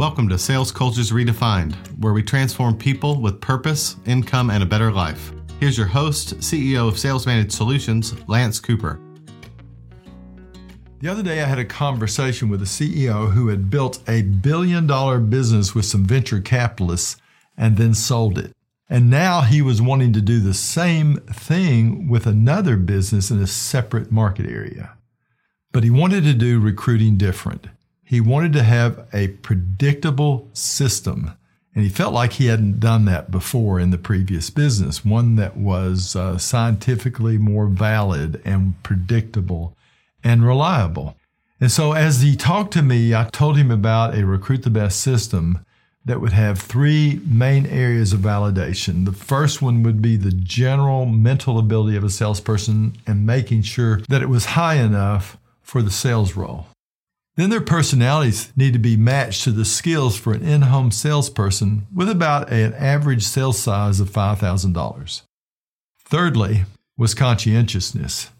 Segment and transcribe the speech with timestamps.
[0.00, 4.90] Welcome to Sales Cultures Redefined, where we transform people with purpose, income, and a better
[4.90, 5.30] life.
[5.60, 8.98] Here's your host, CEO of SalesManage Solutions, Lance Cooper.
[11.00, 14.86] The other day, I had a conversation with a CEO who had built a billion
[14.86, 17.20] dollar business with some venture capitalists
[17.58, 18.56] and then sold it.
[18.88, 23.46] And now he was wanting to do the same thing with another business in a
[23.46, 24.96] separate market area.
[25.72, 27.66] But he wanted to do recruiting different.
[28.10, 31.30] He wanted to have a predictable system.
[31.76, 35.56] And he felt like he hadn't done that before in the previous business, one that
[35.56, 39.76] was uh, scientifically more valid and predictable
[40.24, 41.14] and reliable.
[41.60, 45.00] And so, as he talked to me, I told him about a Recruit the Best
[45.00, 45.64] system
[46.04, 49.04] that would have three main areas of validation.
[49.04, 54.00] The first one would be the general mental ability of a salesperson and making sure
[54.08, 56.66] that it was high enough for the sales role.
[57.36, 61.86] Then their personalities need to be matched to the skills for an in home salesperson
[61.94, 65.22] with about an average sales size of $5,000.
[66.04, 66.64] Thirdly,
[66.96, 68.30] was conscientiousness,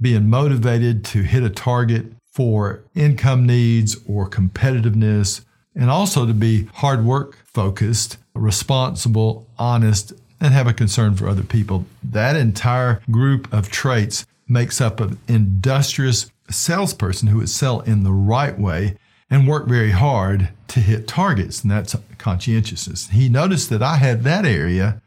[0.00, 5.44] being motivated to hit a target for income needs or competitiveness
[5.74, 11.42] and also to be hard work focused, responsible, honest, and have a concern for other
[11.42, 11.86] people.
[12.02, 18.12] That entire group of traits makes up an industrious salesperson who would sell in the
[18.12, 18.96] right way
[19.30, 23.08] and work very hard to hit targets, and that's conscientiousness.
[23.08, 25.00] He noticed that I had that area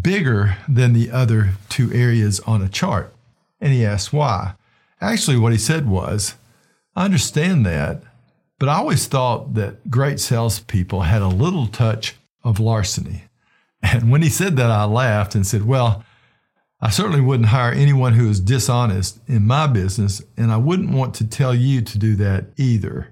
[0.00, 3.12] bigger than the other two areas on a chart,
[3.60, 4.54] and he asked why.
[5.00, 6.34] Actually, what he said was,
[6.96, 8.02] I understand that,
[8.58, 13.24] but I always thought that great salespeople had a little touch of larceny.
[13.82, 16.02] And when he said that, I laughed and said, Well,
[16.84, 21.14] I certainly wouldn't hire anyone who is dishonest in my business, and I wouldn't want
[21.14, 23.08] to tell you to do that either.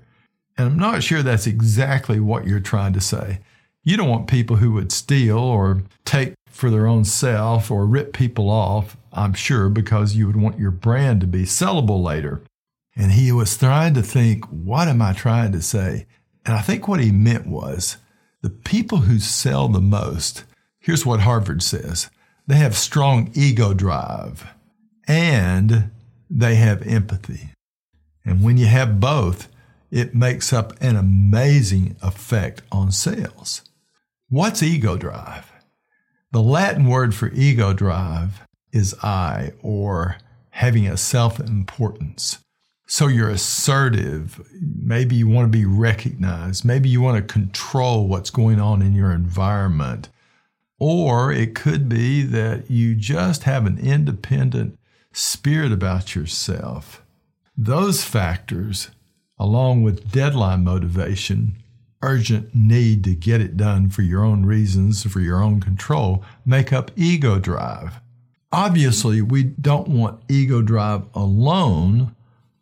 [0.59, 3.41] And I'm not sure that's exactly what you're trying to say.
[3.83, 8.13] You don't want people who would steal or take for their own self or rip
[8.13, 12.43] people off, I'm sure, because you would want your brand to be sellable later.
[12.95, 16.05] And he was trying to think, what am I trying to say?
[16.45, 17.97] And I think what he meant was
[18.43, 20.45] the people who sell the most,
[20.79, 22.11] here's what Harvard says
[22.47, 24.47] they have strong ego drive
[25.07, 25.91] and
[26.29, 27.51] they have empathy.
[28.25, 29.49] And when you have both,
[29.91, 33.63] it makes up an amazing effect on sales.
[34.29, 35.53] What's ego drive?
[36.33, 38.41] The Latin word for ego drive
[38.73, 40.17] is I, or
[40.51, 42.39] having a self importance.
[42.87, 44.47] So you're assertive.
[44.61, 46.65] Maybe you want to be recognized.
[46.65, 50.09] Maybe you want to control what's going on in your environment.
[50.85, 54.77] Or it could be that you just have an independent
[55.13, 57.05] spirit about yourself.
[57.57, 58.91] Those factors,
[59.39, 61.55] along with deadline motivation,
[62.03, 66.73] urgent need to get it done for your own reasons, for your own control, make
[66.73, 68.01] up ego drive.
[68.51, 72.17] Obviously, we don't want ego drive alone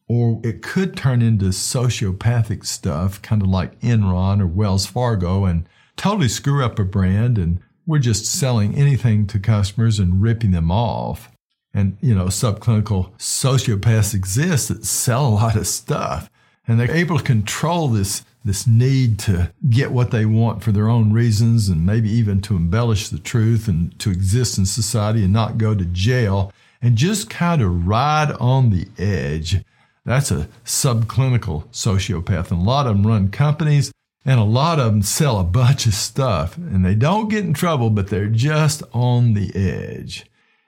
[0.09, 5.67] or it could turn into sociopathic stuff, kind of like Enron or Wells Fargo, and
[5.97, 7.39] totally screw up a brand.
[7.39, 11.31] And we're just selling anything to customers and ripping them off.
[11.73, 16.31] And, you know, subclinical sociopaths exist that sell a lot of stuff.
[16.67, 20.89] And they're able to control this, this need to get what they want for their
[20.89, 25.33] own reasons and maybe even to embellish the truth and to exist in society and
[25.33, 26.53] not go to jail
[26.83, 29.65] and just kind of ride on the edge
[30.05, 32.51] that's a subclinical sociopath.
[32.51, 33.93] And a lot of them run companies
[34.25, 37.55] and a lot of them sell a bunch of stuff and they don't get in
[37.55, 40.27] trouble, but they're just on the edge.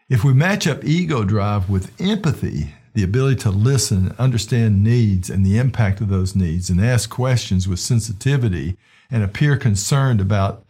[0.09, 5.45] If we match up ego drive with empathy, the ability to listen, understand needs and
[5.45, 8.77] the impact of those needs, and ask questions with sensitivity
[9.11, 10.65] and appear concerned about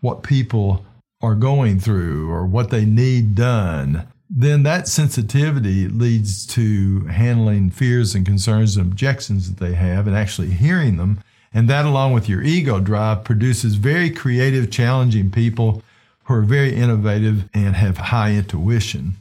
[0.00, 0.84] what people
[1.22, 8.14] are going through or what they need done, then that sensitivity leads to handling fears
[8.14, 11.20] and concerns and objections that they have and actually hearing them.
[11.56, 15.82] And that, along with your ego drive, produces very creative, challenging people
[16.24, 19.14] who are very innovative and have high intuition.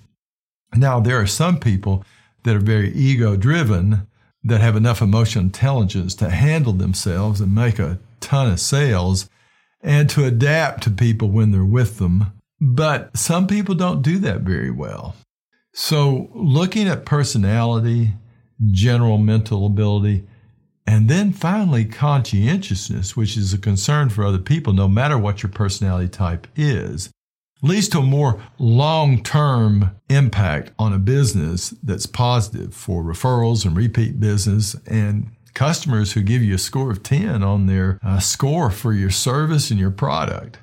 [0.75, 2.04] Now, there are some people
[2.44, 4.07] that are very ego driven
[4.44, 9.30] that have enough emotional intelligence to handle themselves and make a ton of sales
[9.81, 14.42] and to adapt to people when they're with them but some people don't do that
[14.42, 15.15] very well.
[15.74, 18.13] So, looking at personality,
[18.71, 20.25] general mental ability,
[20.87, 25.51] and then finally conscientiousness, which is a concern for other people, no matter what your
[25.51, 27.09] personality type is,
[27.61, 33.75] leads to a more long term impact on a business that's positive for referrals and
[33.75, 38.69] repeat business and customers who give you a score of 10 on their uh, score
[38.69, 40.59] for your service and your product.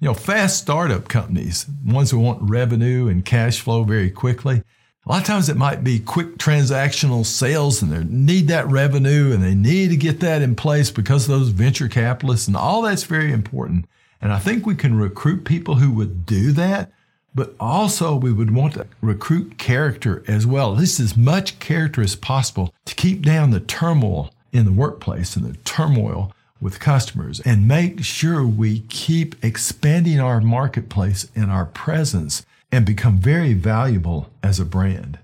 [0.00, 4.62] You know, fast startup companies, ones who want revenue and cash flow very quickly,
[5.08, 9.32] a lot of times it might be quick transactional sales and they need that revenue
[9.32, 12.82] and they need to get that in place because of those venture capitalists and all
[12.82, 13.86] that's very important.
[14.20, 16.92] And I think we can recruit people who would do that,
[17.34, 22.02] but also we would want to recruit character as well, at least as much character
[22.02, 27.40] as possible to keep down the turmoil in the workplace and the turmoil with customers
[27.40, 34.30] and make sure we keep expanding our marketplace and our presence and become very valuable
[34.42, 35.18] as a brand.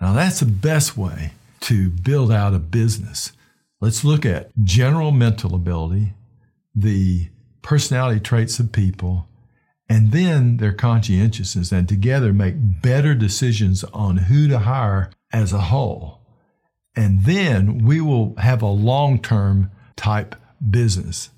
[0.00, 3.32] Now, that's the best way to build out a business.
[3.80, 6.14] Let's look at general mental ability,
[6.74, 7.28] the
[7.62, 9.26] personality traits of people,
[9.88, 15.60] and then their conscientiousness, and together make better decisions on who to hire as a
[15.60, 16.20] whole.
[16.94, 20.34] And then we will have a long term type
[20.70, 21.30] business.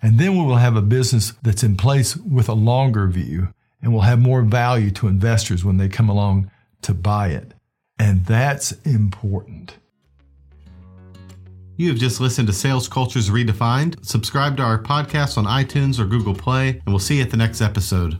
[0.00, 3.52] And then we will have a business that's in place with a longer view
[3.82, 6.50] and will have more value to investors when they come along
[6.82, 7.52] to buy it.
[7.98, 9.76] And that's important.
[11.76, 14.04] You have just listened to Sales Cultures Redefined.
[14.04, 17.36] Subscribe to our podcast on iTunes or Google Play, and we'll see you at the
[17.36, 18.18] next episode.